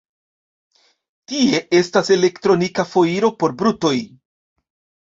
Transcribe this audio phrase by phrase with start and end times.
[1.31, 3.97] Tie estas elektronika foiro por brutoj.